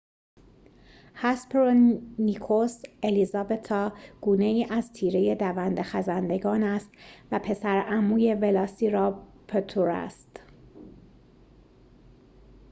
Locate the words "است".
6.63-6.89, 9.89-10.39